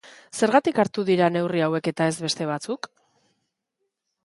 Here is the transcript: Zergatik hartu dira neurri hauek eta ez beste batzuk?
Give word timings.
Zergatik 0.45 0.79
hartu 0.83 1.03
dira 1.09 1.27
neurri 1.35 1.61
hauek 1.67 1.91
eta 1.93 2.09
ez 2.13 2.17
beste 2.25 2.49
batzuk? 2.55 2.93